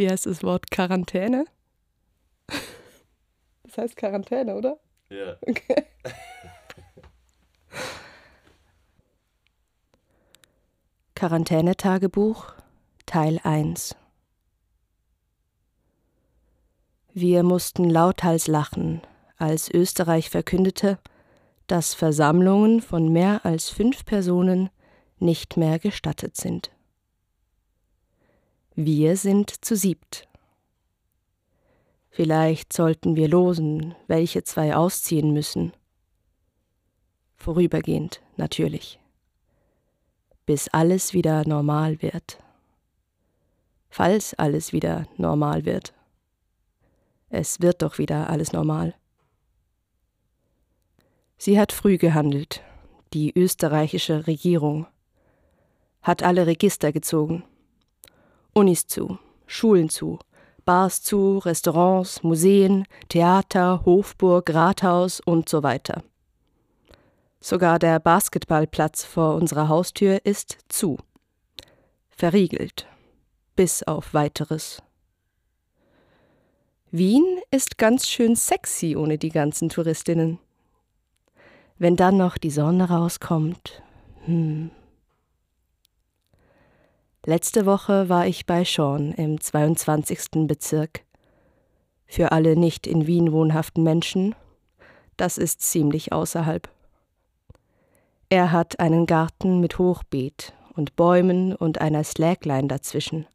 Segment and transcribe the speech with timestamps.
[0.00, 1.44] Wie heißt das Wort Quarantäne?
[3.64, 4.80] Das heißt Quarantäne, oder?
[5.10, 5.36] Ja.
[5.42, 5.84] Okay.
[11.14, 12.54] Quarantänetagebuch
[13.04, 13.94] Teil 1
[17.12, 19.02] Wir mussten lauthals lachen,
[19.36, 20.98] als Österreich verkündete,
[21.66, 24.70] dass Versammlungen von mehr als fünf Personen
[25.18, 26.70] nicht mehr gestattet sind.
[28.74, 30.28] Wir sind zu siebt.
[32.10, 35.72] Vielleicht sollten wir losen, welche zwei ausziehen müssen.
[37.36, 39.00] Vorübergehend, natürlich
[40.50, 42.42] bis alles wieder normal wird.
[43.88, 45.94] Falls alles wieder normal wird.
[47.28, 48.96] Es wird doch wieder alles normal.
[51.38, 52.64] Sie hat früh gehandelt,
[53.12, 54.88] die österreichische Regierung,
[56.02, 57.44] hat alle Register gezogen.
[58.52, 60.18] Unis zu, Schulen zu,
[60.64, 66.02] Bars zu, Restaurants, Museen, Theater, Hofburg, Rathaus und so weiter.
[67.40, 70.98] Sogar der Basketballplatz vor unserer Haustür ist zu.
[72.10, 72.86] Verriegelt.
[73.56, 74.82] Bis auf weiteres.
[76.90, 80.38] Wien ist ganz schön sexy ohne die ganzen Touristinnen.
[81.78, 83.82] Wenn dann noch die Sonne rauskommt.
[84.26, 84.70] Hm.
[87.26, 90.46] Letzte Woche war ich bei Sean im 22.
[90.46, 91.04] Bezirk.
[92.06, 94.34] Für alle nicht in Wien wohnhaften Menschen,
[95.18, 96.70] das ist ziemlich außerhalb.
[98.30, 103.26] Er hat einen Garten mit Hochbeet und Bäumen und einer Slackline dazwischen.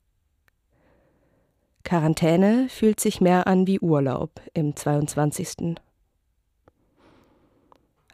[1.84, 5.76] Quarantäne fühlt sich mehr an wie Urlaub im 22.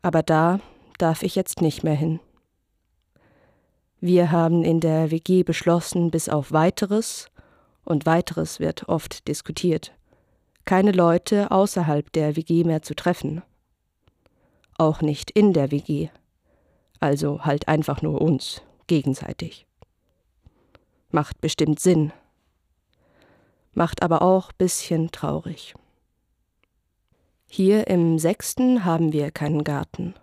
[0.02, 0.60] Aber da
[0.98, 2.20] darf ich jetzt nicht mehr hin.
[4.02, 7.28] Wir haben in der WG beschlossen, bis auf weiteres,
[7.86, 9.94] und weiteres wird oft diskutiert,
[10.66, 13.42] keine Leute außerhalb der WG mehr zu treffen.
[14.78, 16.10] Auch nicht in der WG
[17.02, 19.66] also halt einfach nur uns, gegenseitig.
[21.10, 22.14] Macht bestimmt Sinn,
[23.74, 25.74] macht aber auch bisschen traurig.
[27.48, 30.14] Hier im sechsten haben wir keinen Garten.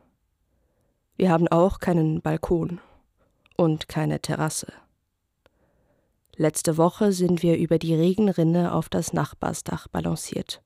[1.17, 2.81] Wir haben auch keinen Balkon
[3.59, 4.73] und keine Terrasse.
[6.37, 10.63] Letzte Woche sind wir über die Regenrinne auf das Nachbarsdach balanciert,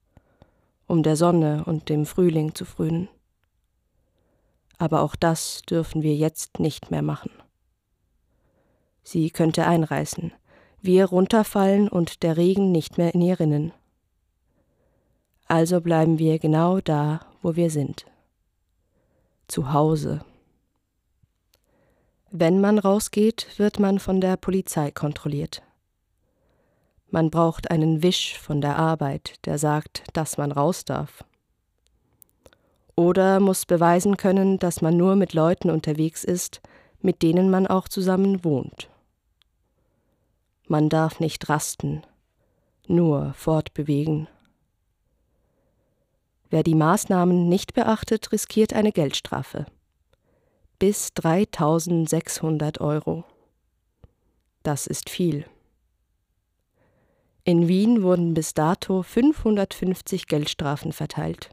[0.87, 3.09] um der Sonne und dem Frühling zu frönen
[4.83, 7.31] aber auch das dürfen wir jetzt nicht mehr machen.
[9.05, 10.33] Sie könnte einreißen,
[10.81, 13.73] wir runterfallen und der Regen nicht mehr in ihr rinnen.
[15.47, 18.07] Also bleiben wir genau da, wo wir sind.
[19.47, 20.25] Zu Hause.
[22.34, 25.62] Wenn man rausgeht, wird man von der Polizei kontrolliert.
[27.10, 31.25] Man braucht einen Wisch von der Arbeit, der sagt, dass man raus darf
[32.97, 36.60] oder muss beweisen können, dass man nur mit Leuten unterwegs ist,
[37.00, 38.88] mit denen man auch zusammen wohnt.
[40.69, 42.03] Man darf nicht rasten,
[42.87, 44.28] nur fortbewegen.
[46.50, 49.66] Wer die Maßnahmen nicht beachtet, riskiert eine Geldstrafe.
[50.82, 53.22] Bis 3600 Euro.
[54.65, 55.47] Das ist viel.
[57.44, 61.50] In Wien wurden bis dato 550 Geldstrafen verteilt.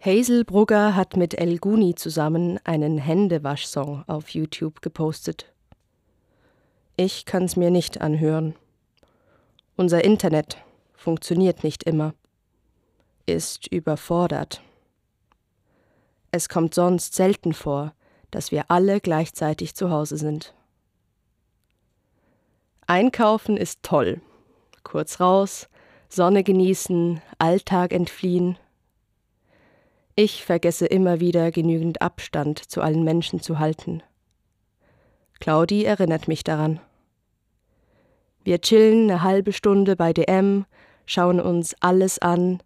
[0.00, 5.52] Hazel Brugger hat mit El Guni zusammen einen Händewaschsong auf YouTube gepostet.
[6.96, 8.56] Ich kann's mir nicht anhören.
[9.76, 10.56] Unser Internet
[10.94, 12.14] funktioniert nicht immer,
[13.26, 14.60] ist überfordert.
[16.32, 17.92] Es kommt sonst selten vor,
[18.30, 20.54] dass wir alle gleichzeitig zu Hause sind.
[22.86, 24.20] Einkaufen ist toll.
[24.82, 25.68] Kurz raus,
[26.08, 28.58] Sonne genießen, Alltag entfliehen,
[30.22, 34.02] ich vergesse immer wieder genügend Abstand zu allen Menschen zu halten.
[35.40, 36.78] Claudi erinnert mich daran.
[38.44, 40.66] Wir chillen eine halbe Stunde bei DM,
[41.06, 42.62] schauen uns alles an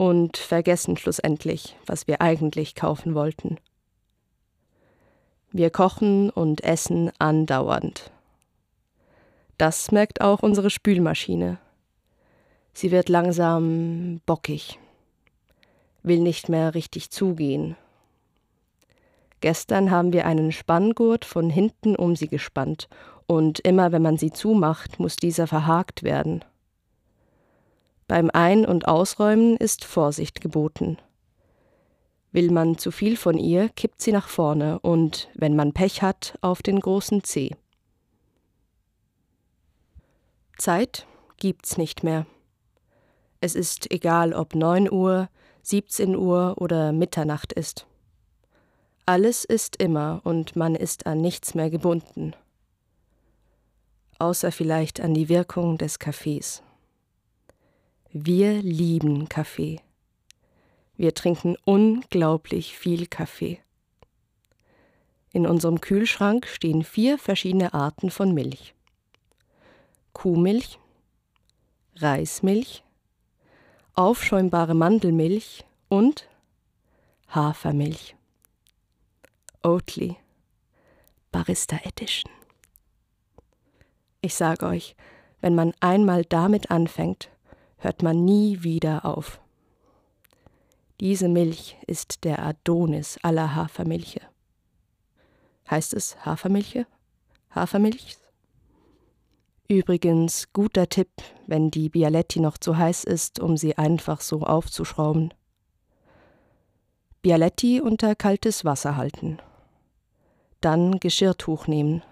[0.00, 3.58] und vergessen schlussendlich, was wir eigentlich kaufen wollten.
[5.52, 8.10] Wir kochen und essen andauernd.
[9.58, 11.58] Das merkt auch unsere Spülmaschine.
[12.72, 14.78] Sie wird langsam bockig
[16.02, 17.76] will nicht mehr richtig zugehen.
[19.42, 22.88] Gestern haben wir einen Spanngurt von hinten um sie gespannt,
[23.26, 26.42] und immer wenn man sie zumacht, muss dieser verhakt werden.
[28.10, 30.98] Beim Ein- und Ausräumen ist Vorsicht geboten.
[32.32, 36.36] Will man zu viel von ihr, kippt sie nach vorne und, wenn man Pech hat,
[36.40, 37.54] auf den großen Zeh.
[40.58, 42.26] Zeit gibt's nicht mehr.
[43.40, 45.28] Es ist egal, ob 9 Uhr,
[45.62, 47.86] 17 Uhr oder Mitternacht ist.
[49.06, 52.34] Alles ist immer und man ist an nichts mehr gebunden.
[54.18, 56.64] Außer vielleicht an die Wirkung des Kaffees.
[58.12, 59.80] Wir lieben Kaffee.
[60.96, 63.60] Wir trinken unglaublich viel Kaffee.
[65.32, 68.74] In unserem Kühlschrank stehen vier verschiedene Arten von Milch.
[70.12, 70.80] Kuhmilch,
[71.94, 72.82] Reismilch,
[73.94, 76.28] aufschäumbare Mandelmilch und
[77.28, 78.16] Hafermilch.
[79.62, 80.16] Oatly,
[81.30, 82.32] Barista Edition.
[84.20, 84.96] Ich sag euch,
[85.40, 87.30] wenn man einmal damit anfängt,
[87.80, 89.40] hört man nie wieder auf.
[91.00, 94.20] Diese Milch ist der Adonis aller Hafermilche.
[95.70, 96.86] Heißt es Hafermilche?
[97.54, 98.18] Hafermilch?
[99.68, 101.10] Übrigens guter Tipp,
[101.46, 105.32] wenn die Bialetti noch zu heiß ist, um sie einfach so aufzuschrauben.
[107.22, 109.38] Bialetti unter kaltes Wasser halten.
[110.60, 112.02] Dann Geschirrtuch nehmen.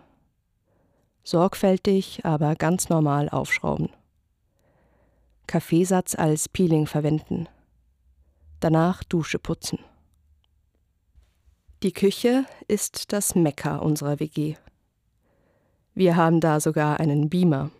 [1.25, 3.91] Sorgfältig, aber ganz normal aufschrauben.
[5.49, 7.49] Kaffeesatz als Peeling verwenden.
[8.61, 9.81] Danach Dusche putzen.
[11.83, 14.57] Die Küche ist das Mekka unserer WG.
[15.95, 17.71] Wir haben da sogar einen Beamer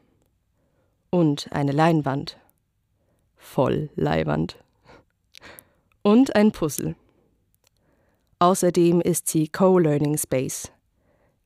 [1.11, 2.39] und eine Leinwand.
[3.37, 4.57] Voll Leihwand.
[6.03, 6.97] Und ein Puzzle.
[8.39, 10.73] Außerdem ist sie Co-Learning Space.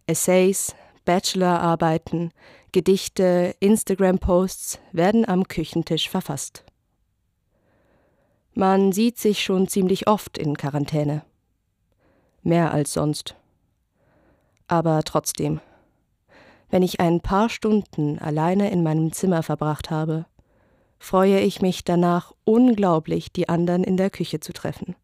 [0.07, 0.75] Essays,
[1.05, 2.33] Bachelorarbeiten,
[2.75, 6.65] Gedichte, Instagram-Posts werden am Küchentisch verfasst.
[8.55, 11.23] Man sieht sich schon ziemlich oft in Quarantäne.
[12.43, 13.35] Mehr als sonst.
[14.69, 15.61] Aber trotzdem,
[16.71, 20.25] wenn ich ein paar Stunden alleine in meinem Zimmer verbracht habe,
[20.99, 24.97] freue ich mich danach unglaublich, die anderen in der Küche zu treffen.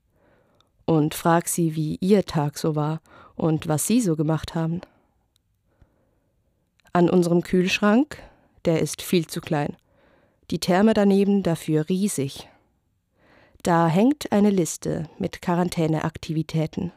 [0.86, 3.02] Und frag sie, wie ihr Tag so war
[3.36, 4.80] und was sie so gemacht haben.
[6.92, 8.18] An unserem Kühlschrank,
[8.64, 9.76] der ist viel zu klein,
[10.50, 12.48] die Therme daneben dafür riesig.
[13.62, 16.92] Da hängt eine Liste mit Quarantäneaktivitäten.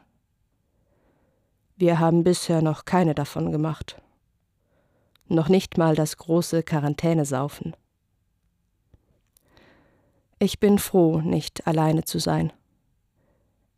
[1.76, 4.02] Wir haben bisher noch keine davon gemacht
[5.32, 7.74] noch nicht mal das große Quarantänesaufen.
[10.38, 12.52] Ich bin froh, nicht alleine zu sein.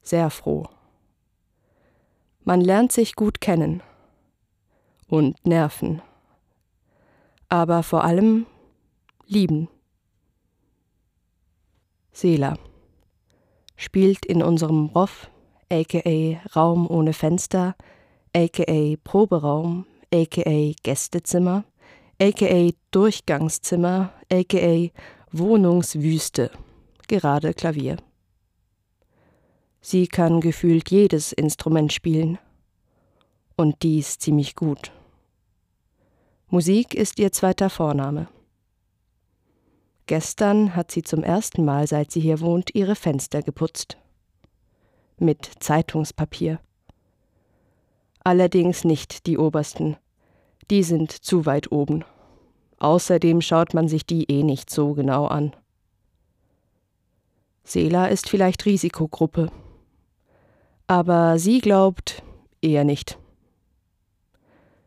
[0.03, 0.67] Sehr froh.
[2.43, 3.83] Man lernt sich gut kennen
[5.09, 6.03] und nerven,
[7.49, 8.47] aber vor allem
[9.27, 9.69] lieben.
[12.13, 12.57] Sela
[13.77, 15.31] spielt in unserem Roff,
[15.71, 17.75] aka Raum ohne Fenster,
[18.35, 21.65] aka Proberaum aka Gästezimmer,
[22.21, 24.91] aka Durchgangszimmer, aka
[25.33, 26.51] Wohnungswüste,
[27.09, 27.97] gerade Klavier.
[29.81, 32.39] Sie kann gefühlt jedes Instrument spielen.
[33.57, 34.93] Und dies ziemlich gut.
[36.49, 38.29] Musik ist ihr zweiter Vorname.
[40.07, 43.97] Gestern hat sie zum ersten Mal, seit sie hier wohnt, ihre Fenster geputzt.
[45.19, 46.61] Mit Zeitungspapier.
[48.23, 49.97] Allerdings nicht die obersten,
[50.71, 52.05] die sind zu weit oben.
[52.79, 55.55] Außerdem schaut man sich die eh nicht so genau an.
[57.65, 59.51] Sela ist vielleicht Risikogruppe.
[60.87, 62.23] Aber sie glaubt
[62.61, 63.19] eher nicht.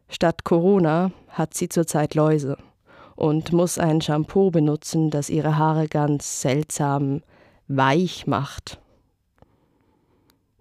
[0.10, 2.58] Statt Corona hat sie zurzeit Läuse
[3.16, 7.22] und muss ein Shampoo benutzen, das ihre Haare ganz seltsam
[7.68, 8.80] weich macht.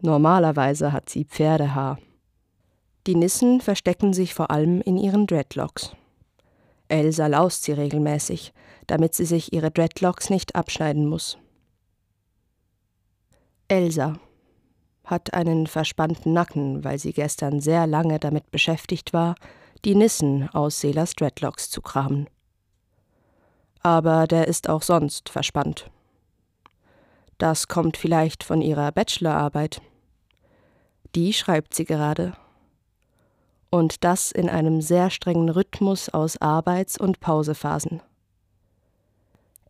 [0.00, 1.98] Normalerweise hat sie Pferdehaar.
[3.06, 5.94] Die Nissen verstecken sich vor allem in ihren Dreadlocks.
[6.88, 8.52] Elsa laust sie regelmäßig,
[8.86, 11.38] damit sie sich ihre Dreadlocks nicht abschneiden muss.
[13.68, 14.18] Elsa
[15.06, 19.36] hat einen verspannten Nacken, weil sie gestern sehr lange damit beschäftigt war,
[19.84, 22.28] die Nissen aus Selas Dreadlocks zu kramen.
[23.82, 25.90] Aber der ist auch sonst verspannt.
[27.38, 29.80] Das kommt vielleicht von ihrer Bachelorarbeit.
[31.14, 32.36] Die schreibt sie gerade
[33.70, 38.02] und das in einem sehr strengen Rhythmus aus Arbeits- und Pausephasen.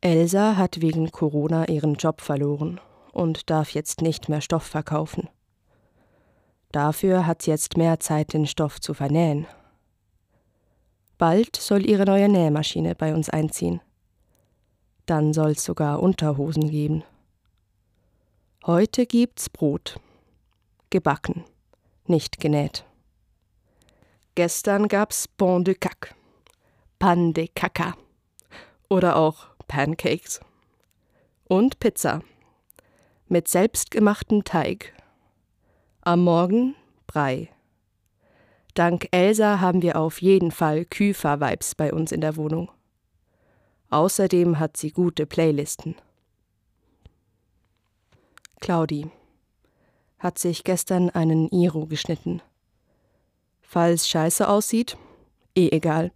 [0.00, 2.81] Elsa hat wegen Corona ihren Job verloren
[3.16, 5.30] und darf jetzt nicht mehr Stoff verkaufen.
[6.70, 9.46] Dafür hat sie jetzt mehr Zeit, den Stoff zu vernähen.
[11.16, 13.80] Bald soll ihre neue Nähmaschine bei uns einziehen.
[15.06, 17.04] Dann soll's sogar Unterhosen geben.
[18.66, 19.99] Heute gibt's Brot.
[20.90, 21.44] Gebacken,
[22.04, 22.85] nicht genäht.
[24.35, 26.14] Gestern gab's Bon de Cac.
[26.99, 27.94] Pan de Caca.
[28.90, 30.40] oder auch Pancakes.
[31.49, 32.20] Und Pizza.
[33.28, 34.92] Mit selbstgemachtem Teig.
[36.02, 36.76] Am Morgen
[37.09, 37.50] Brei.
[38.75, 42.71] Dank Elsa haben wir auf jeden Fall Küfer-Vibes bei uns in der Wohnung.
[43.90, 45.97] Außerdem hat sie gute Playlisten.
[48.61, 49.11] Claudi
[50.21, 52.42] hat sich gestern einen Iro geschnitten.
[53.61, 54.97] Falls scheiße aussieht,
[55.56, 56.12] eh egal,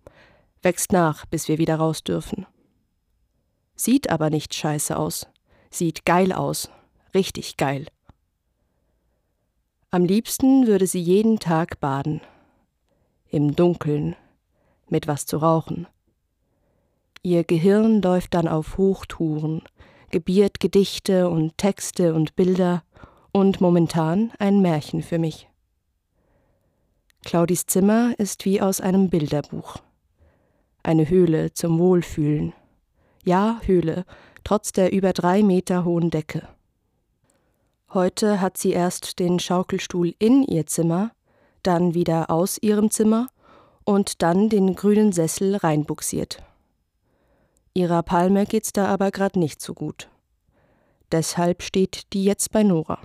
[0.63, 2.47] wächst nach, bis wir wieder raus dürfen.
[3.75, 5.27] Sieht aber nicht scheiße aus,
[5.73, 6.71] sieht geil aus,
[7.15, 7.87] richtig geil.
[9.91, 12.21] Am liebsten würde sie jeden Tag baden.
[13.29, 14.17] Im Dunkeln,
[14.89, 15.87] mit was zu rauchen.
[17.23, 19.63] Ihr Gehirn läuft dann auf Hochtouren,
[20.11, 22.83] gebiert Gedichte und Texte und Bilder
[23.33, 25.49] und momentan ein Märchen für mich.
[27.25, 29.77] Claudis Zimmer ist wie aus einem Bilderbuch.
[30.83, 32.55] Eine Höhle zum Wohlfühlen.
[33.25, 34.05] Ja, Höhle,
[34.45, 36.49] trotz der über drei Meter hohen Decke.
[37.93, 41.11] Heute hat sie erst den Schaukelstuhl in ihr Zimmer,
[41.65, 43.27] dann wieder aus ihrem Zimmer
[43.85, 46.41] und dann den grünen Sessel reinbuxiert.
[47.75, 50.09] Ihrer Palme geht's da aber grad nicht so gut.
[51.11, 53.01] Deshalb steht die jetzt bei Nora.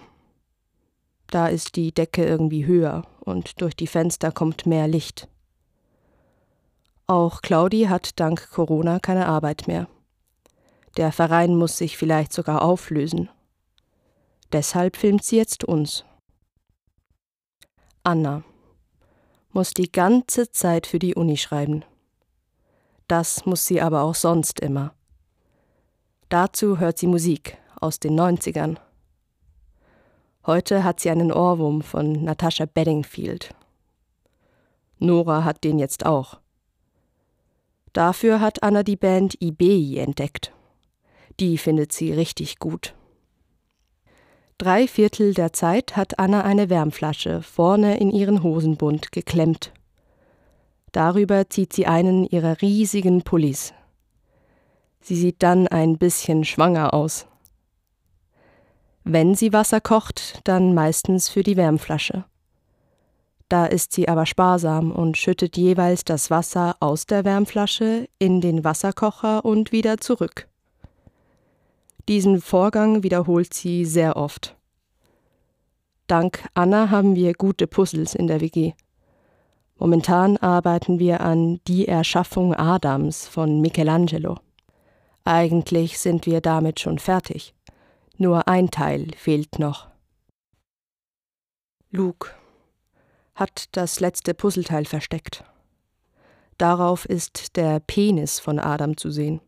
[1.31, 5.27] Da ist die Decke irgendwie höher und durch die Fenster kommt mehr Licht.
[7.07, 9.87] Auch Claudi hat dank Corona keine Arbeit mehr.
[10.97, 13.29] Der Verein muss sich vielleicht sogar auflösen.
[14.51, 16.05] Deshalb filmt sie jetzt uns.
[18.03, 18.43] Anna
[19.51, 21.83] muss die ganze Zeit für die Uni schreiben.
[23.07, 24.93] Das muss sie aber auch sonst immer.
[26.29, 28.77] Dazu hört sie Musik aus den 90ern
[30.45, 33.55] Heute hat sie einen Ohrwurm von Natasha Bedingfield.
[34.99, 36.39] Nora hat den jetzt auch.
[37.93, 40.53] Dafür hat Anna die Band Ibei entdeckt.
[41.39, 42.93] Die findet sie richtig gut.
[44.57, 49.73] Drei Viertel der Zeit hat Anna eine Wärmflasche vorne in ihren Hosenbund geklemmt.
[50.93, 53.73] Darüber zieht sie einen ihrer riesigen Pullis.
[55.01, 57.27] Sie sieht dann ein bisschen schwanger aus.
[59.03, 62.23] Wenn sie Wasser kocht, dann meistens für die Wärmflasche.
[63.49, 68.63] Da ist sie aber sparsam und schüttet jeweils das Wasser aus der Wärmflasche in den
[68.63, 70.47] Wasserkocher und wieder zurück.
[72.07, 74.55] Diesen Vorgang wiederholt sie sehr oft.
[76.07, 78.73] Dank Anna haben wir gute Puzzles in der WG.
[79.77, 84.37] Momentan arbeiten wir an Die Erschaffung Adams von Michelangelo.
[85.23, 87.55] Eigentlich sind wir damit schon fertig.
[88.17, 89.87] Nur ein Teil fehlt noch.
[91.89, 92.29] Luke
[93.33, 95.43] hat das letzte Puzzleteil versteckt.
[96.57, 99.41] Darauf ist der Penis von Adam zu sehen.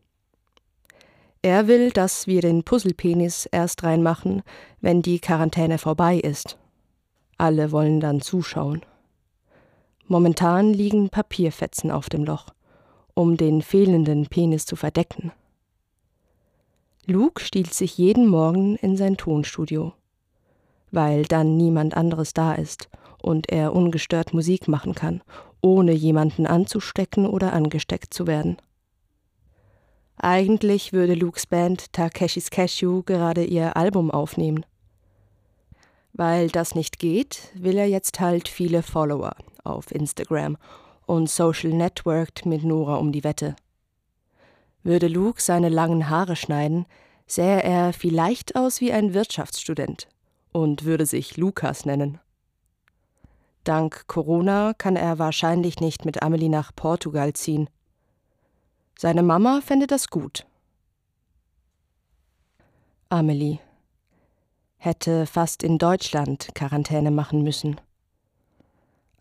[1.42, 4.42] Er will, dass wir den Puzzlepenis erst reinmachen,
[4.80, 6.58] wenn die Quarantäne vorbei ist.
[7.36, 8.84] Alle wollen dann zuschauen.
[10.06, 12.46] Momentan liegen Papierfetzen auf dem Loch,
[13.14, 15.32] um den fehlenden Penis zu verdecken.
[17.06, 19.92] Luke stiehlt sich jeden Morgen in sein Tonstudio,
[20.90, 22.88] weil dann niemand anderes da ist
[23.22, 25.22] und er ungestört Musik machen kann,
[25.62, 28.56] ohne jemanden anzustecken oder angesteckt zu werden.
[30.20, 34.66] Eigentlich würde Lukes Band Takeshis Cashew gerade ihr Album aufnehmen.
[36.12, 40.56] Weil das nicht geht, will er jetzt halt viele Follower auf Instagram
[41.06, 43.54] und Social Networked mit Nora um die Wette.
[44.82, 46.86] Würde Luke seine langen Haare schneiden,
[47.28, 50.08] sähe er vielleicht aus wie ein Wirtschaftsstudent
[50.50, 52.18] und würde sich Lukas nennen.
[53.62, 57.68] Dank Corona kann er wahrscheinlich nicht mit Amelie nach Portugal ziehen.
[58.98, 60.44] Seine Mama fände das gut.
[63.08, 63.60] Amelie
[64.76, 67.80] hätte fast in Deutschland Quarantäne machen müssen.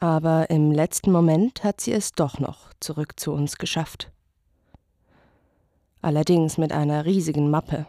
[0.02, 4.12] Aber im letzten Moment hat sie es doch noch zurück zu uns geschafft
[6.08, 7.86] allerdings mit einer riesigen Mappe.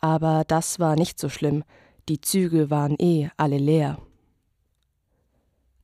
[0.00, 1.64] Aber das war nicht so schlimm,
[2.08, 3.98] die Züge waren eh alle leer.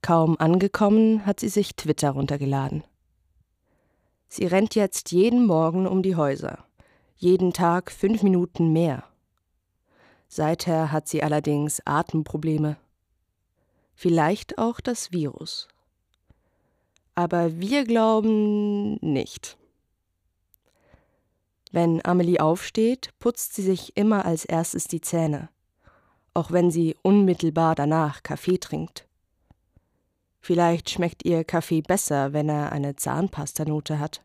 [0.03, 2.83] Kaum angekommen, hat sie sich Twitter runtergeladen.
[4.35, 6.65] Sie rennt jetzt jeden Morgen um die Häuser,
[7.17, 9.05] jeden Tag fünf Minuten mehr.
[10.27, 12.79] Seither hat sie allerdings Atemprobleme.
[13.95, 15.69] Vielleicht auch das Virus.
[17.15, 19.59] Aber wir glauben nicht.
[21.71, 25.51] Wenn Amelie aufsteht, putzt sie sich immer als erstes die Zähne,
[26.33, 29.07] auch wenn sie unmittelbar danach Kaffee trinkt.
[30.45, 34.25] Vielleicht schmeckt ihr Kaffee besser, wenn er eine Zahnpastanote hat.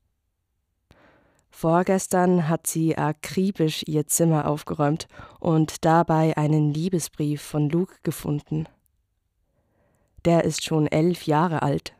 [1.51, 5.07] Vorgestern hat sie akribisch ihr Zimmer aufgeräumt
[5.39, 8.67] und dabei einen Liebesbrief von Luke gefunden.
[10.25, 11.93] Der ist schon elf Jahre alt.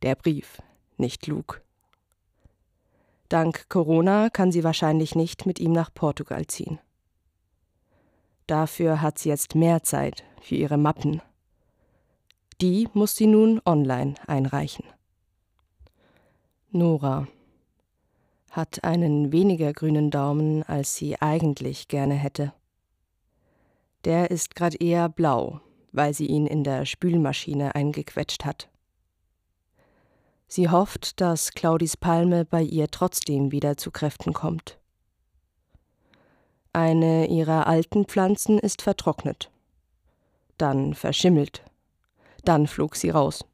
[0.00, 0.62] Der Brief,
[0.96, 1.60] nicht Luke.
[3.28, 6.78] Dank Corona kann sie wahrscheinlich nicht mit ihm nach Portugal ziehen.
[8.46, 11.20] Dafür hat sie jetzt mehr Zeit für ihre Mappen.
[12.62, 14.84] Die muss sie nun online einreichen.
[16.70, 17.26] Nora
[18.52, 22.52] hat einen weniger grünen Daumen, als sie eigentlich gerne hätte.
[24.04, 28.68] Der ist grad eher blau, weil sie ihn in der Spülmaschine eingequetscht hat.
[30.46, 34.78] Sie hofft, dass Claudis Palme bei ihr trotzdem wieder zu Kräften kommt.
[36.72, 39.50] Eine ihrer alten Pflanzen ist vertrocknet,
[40.58, 41.64] dann verschimmelt,
[42.44, 43.44] dann flog sie raus.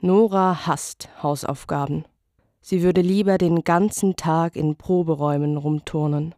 [0.00, 2.04] Nora hasst Hausaufgaben.
[2.62, 6.34] Sie würde lieber den ganzen Tag in Proberäumen rumturnen.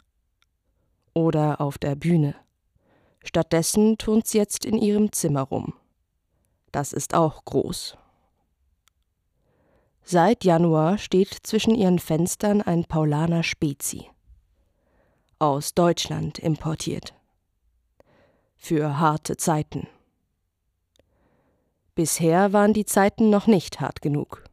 [1.15, 2.35] Oder auf der Bühne.
[3.23, 5.75] Stattdessen turnt sie jetzt in ihrem Zimmer rum.
[6.73, 7.97] Das ist auch groß.
[10.03, 14.09] Seit Januar steht zwischen ihren Fenstern ein Paulaner Spezi.
[15.39, 17.15] Aus Deutschland importiert.
[18.57, 19.87] Für harte Zeiten.
[21.95, 24.45] Bisher waren die Zeiten noch nicht hart genug.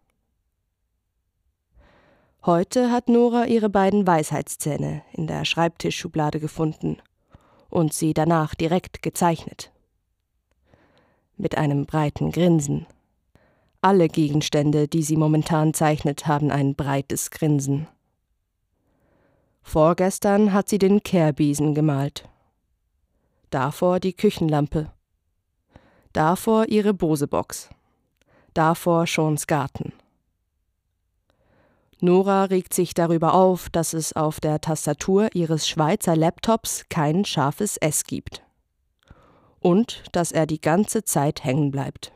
[2.46, 6.98] Heute hat Nora ihre beiden Weisheitszähne in der Schreibtischschublade gefunden
[7.70, 9.72] und sie danach direkt gezeichnet.
[11.38, 12.88] Mit einem breiten Grinsen.
[13.82, 17.88] Alle Gegenstände, die sie momentan zeichnet, haben ein breites Grinsen.
[19.62, 22.28] Vorgestern hat sie den Kehrbesen gemalt.
[23.50, 24.92] Davor die Küchenlampe.
[26.14, 27.70] Davor ihre Bosebox.
[28.56, 29.94] Davor Schons Garten.
[32.02, 37.78] Nora regt sich darüber auf, dass es auf der Tastatur ihres Schweizer Laptops kein scharfes
[37.78, 38.42] S gibt.
[39.60, 42.12] Und dass er die ganze Zeit hängen bleibt.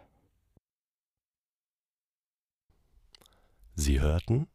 [3.76, 4.48] Sie hörten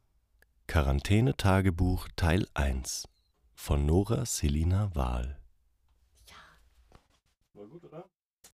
[0.66, 3.06] Quarantäne-Tagebuch Teil 1
[3.54, 5.38] von Nora Selina Wahl.
[6.28, 6.36] Ja.
[7.52, 8.08] War gut, oder?